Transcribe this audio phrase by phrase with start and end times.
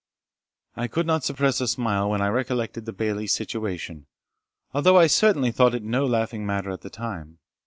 [0.75, 4.07] I could not suppress a smile when I recollected the Bailie's situation,
[4.73, 7.37] although I certainly thought it no laughing matter at the time.